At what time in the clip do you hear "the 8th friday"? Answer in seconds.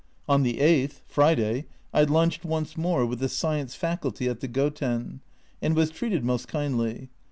0.41-1.67